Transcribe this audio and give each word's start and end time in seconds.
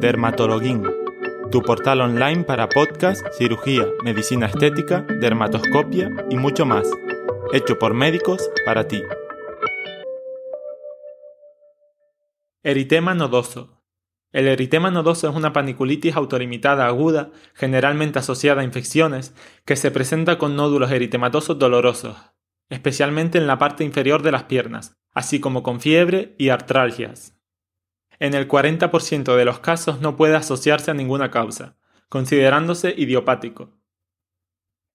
Dermatologuín, 0.00 0.84
tu 1.50 1.60
portal 1.62 2.00
online 2.00 2.44
para 2.44 2.68
podcast, 2.68 3.26
cirugía, 3.36 3.84
medicina 4.04 4.46
estética, 4.46 5.04
dermatoscopia 5.20 6.08
y 6.30 6.36
mucho 6.36 6.64
más, 6.64 6.88
hecho 7.52 7.80
por 7.80 7.94
médicos 7.94 8.48
para 8.64 8.86
ti. 8.86 9.02
Eritema 12.62 13.14
nodoso. 13.14 13.82
El 14.30 14.46
eritema 14.46 14.92
nodoso 14.92 15.28
es 15.28 15.34
una 15.34 15.52
paniculitis 15.52 16.14
autolimitada 16.14 16.86
aguda, 16.86 17.32
generalmente 17.54 18.20
asociada 18.20 18.60
a 18.60 18.64
infecciones, 18.64 19.34
que 19.64 19.74
se 19.74 19.90
presenta 19.90 20.38
con 20.38 20.54
nódulos 20.54 20.92
eritematosos 20.92 21.58
dolorosos, 21.58 22.16
especialmente 22.68 23.38
en 23.38 23.48
la 23.48 23.58
parte 23.58 23.82
inferior 23.82 24.22
de 24.22 24.30
las 24.30 24.44
piernas, 24.44 24.96
así 25.12 25.40
como 25.40 25.64
con 25.64 25.80
fiebre 25.80 26.36
y 26.38 26.50
artralgias. 26.50 27.37
En 28.20 28.34
el 28.34 28.48
40% 28.48 29.36
de 29.36 29.44
los 29.44 29.60
casos 29.60 30.00
no 30.00 30.16
puede 30.16 30.34
asociarse 30.34 30.90
a 30.90 30.94
ninguna 30.94 31.30
causa, 31.30 31.76
considerándose 32.08 32.94
idiopático. 32.96 33.78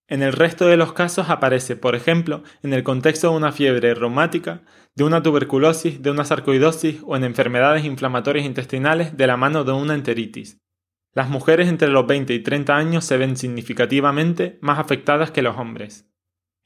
En 0.06 0.22
el 0.22 0.34
resto 0.34 0.66
de 0.66 0.76
los 0.76 0.92
casos 0.92 1.30
aparece, 1.30 1.76
por 1.76 1.94
ejemplo, 1.94 2.42
en 2.62 2.74
el 2.74 2.82
contexto 2.82 3.30
de 3.30 3.36
una 3.36 3.52
fiebre 3.52 3.94
reumática, 3.94 4.62
de 4.94 5.04
una 5.04 5.22
tuberculosis, 5.22 6.02
de 6.02 6.10
una 6.10 6.26
sarcoidosis 6.26 7.00
o 7.06 7.16
en 7.16 7.24
enfermedades 7.24 7.86
inflamatorias 7.86 8.44
intestinales 8.44 9.16
de 9.16 9.26
la 9.26 9.38
mano 9.38 9.64
de 9.64 9.72
una 9.72 9.94
enteritis. 9.94 10.60
Las 11.14 11.30
mujeres 11.30 11.68
entre 11.68 11.88
los 11.88 12.06
20 12.06 12.34
y 12.34 12.40
30 12.40 12.76
años 12.76 13.04
se 13.06 13.16
ven 13.16 13.38
significativamente 13.38 14.58
más 14.60 14.78
afectadas 14.78 15.30
que 15.30 15.42
los 15.42 15.56
hombres. 15.56 16.10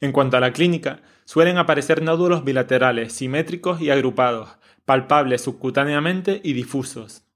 En 0.00 0.11
cuanto 0.11 0.36
a 0.36 0.41
la 0.41 0.52
clínica, 0.52 1.02
suelen 1.25 1.59
aparecer 1.59 2.02
nódulos 2.02 2.45
bilaterales, 2.45 3.12
simétricos 3.12 3.80
y 3.80 3.91
agrupados, 3.91 4.59
palpables 4.88 5.42
subcutáneamente 5.42 6.41
y 6.42 6.55
difusos. 6.55 7.27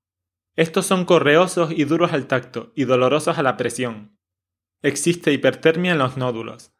Estos 0.56 0.86
son 0.86 1.04
correosos 1.04 1.70
y 1.70 1.84
duros 1.84 2.14
al 2.14 2.26
tacto 2.26 2.72
y 2.74 2.84
dolorosos 2.84 3.36
a 3.36 3.42
la 3.42 3.58
presión. 3.58 4.18
Existe 4.80 5.34
hipertermia 5.34 5.92
en 5.92 5.98
los 5.98 6.16
nódulos. 6.16 6.72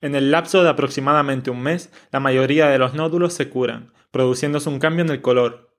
En 0.00 0.14
el 0.14 0.30
lapso 0.30 0.62
de 0.62 0.68
aproximadamente 0.68 1.50
un 1.50 1.62
mes, 1.62 1.90
la 2.12 2.20
mayoría 2.20 2.68
de 2.68 2.78
los 2.78 2.94
nódulos 2.94 3.32
se 3.32 3.48
curan, 3.48 3.92
produciéndose 4.12 4.68
un 4.68 4.78
cambio 4.78 5.04
en 5.04 5.10
el 5.10 5.20
color. 5.20 5.76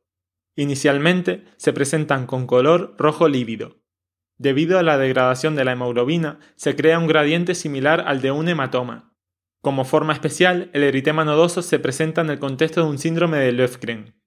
Inicialmente 0.58 1.46
se 1.56 1.72
presentan 1.72 2.28
con 2.28 2.46
color 2.46 2.94
rojo 2.98 3.30
lívido. 3.30 3.78
Debido 4.38 4.78
a 4.78 4.84
la 4.84 4.98
degradación 4.98 5.56
de 5.56 5.64
la 5.64 5.72
hemoglobina, 5.72 6.40
se 6.58 6.76
crea 6.76 7.00
un 7.00 7.08
gradiente 7.08 7.56
similar 7.56 8.04
al 8.06 8.22
de 8.22 8.32
un 8.32 8.50
hematoma. 8.50 9.16
Como 9.62 9.86
forma 9.86 10.12
especial, 10.12 10.70
el 10.74 10.84
eritema 10.84 11.24
nodoso 11.24 11.62
se 11.62 11.80
presenta 11.80 12.20
en 12.20 12.30
el 12.32 12.40
contexto 12.40 12.84
de 12.84 12.90
un 12.90 12.98
síndrome 12.98 13.38
de 13.38 13.54
Löfgren. 13.54 14.25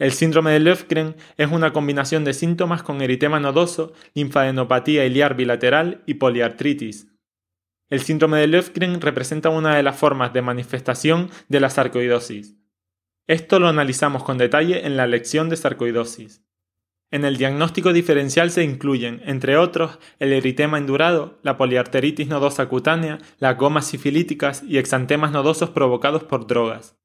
El 0.00 0.12
síndrome 0.12 0.52
de 0.52 0.60
Löfgren 0.60 1.14
es 1.36 1.52
una 1.52 1.74
combinación 1.74 2.24
de 2.24 2.32
síntomas 2.32 2.82
con 2.82 3.02
eritema 3.02 3.38
nodoso, 3.38 3.92
linfadenopatía 4.14 5.04
iliar 5.04 5.36
bilateral 5.36 6.02
y 6.06 6.14
poliartritis. 6.14 7.08
El 7.90 8.00
síndrome 8.00 8.38
de 8.38 8.46
Löfgren 8.46 9.02
representa 9.02 9.50
una 9.50 9.76
de 9.76 9.82
las 9.82 9.98
formas 9.98 10.32
de 10.32 10.40
manifestación 10.40 11.28
de 11.48 11.60
la 11.60 11.68
sarcoidosis. 11.68 12.56
Esto 13.26 13.60
lo 13.60 13.68
analizamos 13.68 14.24
con 14.24 14.38
detalle 14.38 14.86
en 14.86 14.96
la 14.96 15.06
lección 15.06 15.50
de 15.50 15.58
sarcoidosis. 15.58 16.42
En 17.10 17.26
el 17.26 17.36
diagnóstico 17.36 17.92
diferencial 17.92 18.50
se 18.50 18.64
incluyen, 18.64 19.20
entre 19.26 19.58
otros, 19.58 19.98
el 20.18 20.32
eritema 20.32 20.78
endurado, 20.78 21.38
la 21.42 21.58
poliarteritis 21.58 22.26
nodosa 22.26 22.70
cutánea, 22.70 23.18
las 23.38 23.58
gomas 23.58 23.88
sifilíticas 23.88 24.62
y 24.62 24.78
exantemas 24.78 25.30
nodosos 25.30 25.68
provocados 25.68 26.24
por 26.24 26.46
drogas. 26.46 26.99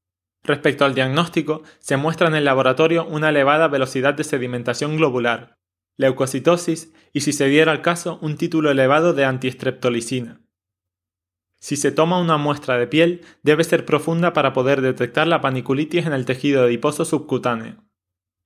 Respecto 0.46 0.86
al 0.86 0.94
diagnóstico, 0.94 1.64
se 1.80 1.98
muestra 1.98 2.28
en 2.28 2.36
el 2.36 2.46
laboratorio 2.46 3.06
una 3.06 3.30
elevada 3.30 3.68
velocidad 3.68 4.14
de 4.14 4.24
sedimentación 4.24 4.96
globular, 4.96 5.58
leucocitosis 5.98 6.94
y, 7.14 7.22
si 7.22 7.34
se 7.34 7.48
diera 7.48 7.72
el 7.72 7.82
caso, 7.82 8.20
un 8.22 8.38
título 8.38 8.70
elevado 8.70 9.14
de 9.14 9.26
antiestreptolicina. 9.26 10.42
Si 11.60 11.78
se 11.78 11.92
toma 11.92 12.20
una 12.20 12.38
muestra 12.38 12.78
de 12.78 12.86
piel, 12.86 13.22
debe 13.42 13.64
ser 13.64 13.86
profunda 13.86 14.34
para 14.34 14.54
poder 14.54 14.82
detectar 14.82 15.26
la 15.26 15.42
paniculitis 15.42 16.06
en 16.06 16.14
el 16.14 16.26
tejido 16.26 16.64
adiposo 16.64 17.06
subcutáneo. 17.06 17.84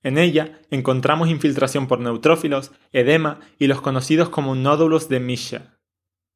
En 0.02 0.16
ella 0.16 0.58
encontramos 0.70 1.28
infiltración 1.28 1.86
por 1.86 2.00
neutrófilos, 2.00 2.72
edema 2.92 3.40
y 3.58 3.66
los 3.66 3.82
conocidos 3.82 4.30
como 4.30 4.54
nódulos 4.54 5.10
de 5.10 5.20
Misha. 5.20 5.79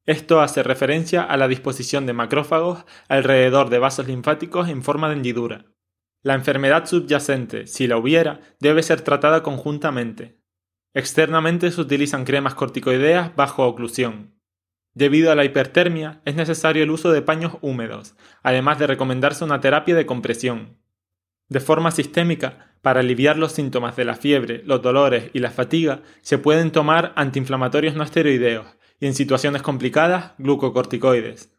Esto 0.05 0.41
hace 0.41 0.61
referencia 0.61 1.23
a 1.23 1.35
la 1.35 1.47
disposición 1.47 2.05
de 2.05 2.13
macrófagos 2.13 2.85
alrededor 3.09 3.69
de 3.69 3.79
vasos 3.79 4.07
linfáticos 4.07 4.69
en 4.69 4.83
forma 4.83 5.09
de 5.09 5.15
hendidura. 5.15 5.65
La 6.21 6.35
enfermedad 6.35 6.85
subyacente, 6.85 7.65
si 7.65 7.87
la 7.87 7.97
hubiera, 7.97 8.41
debe 8.59 8.83
ser 8.83 9.01
tratada 9.01 9.41
conjuntamente. 9.41 10.39
Externamente 10.93 11.71
se 11.71 11.81
utilizan 11.81 12.23
cremas 12.23 12.53
corticoideas 12.53 13.35
bajo 13.35 13.67
oclusión. 13.67 14.39
Debido 14.93 15.31
a 15.31 15.35
la 15.35 15.43
hipertermia, 15.43 16.21
es 16.23 16.35
necesario 16.35 16.83
el 16.83 16.91
uso 16.91 17.11
de 17.11 17.21
paños 17.21 17.57
húmedos, 17.61 18.15
además 18.43 18.79
de 18.79 18.87
recomendarse 18.87 19.43
una 19.43 19.59
terapia 19.59 19.95
de 19.95 20.05
compresión. 20.05 20.77
De 21.49 21.59
forma 21.59 21.91
sistémica, 21.91 22.77
para 22.81 23.01
aliviar 23.01 23.37
los 23.37 23.51
síntomas 23.51 23.95
de 23.95 24.05
la 24.05 24.15
fiebre, 24.15 24.61
los 24.65 24.81
dolores 24.81 25.31
y 25.33 25.39
la 25.39 25.51
fatiga, 25.51 26.01
se 26.21 26.37
pueden 26.37 26.71
tomar 26.71 27.11
antiinflamatorios 27.15 27.95
no 27.95 28.03
esteroideos, 28.03 28.67
y 28.99 29.07
en 29.07 29.13
situaciones 29.13 29.61
complicadas, 29.61 30.33
glucocorticoides. 30.37 31.51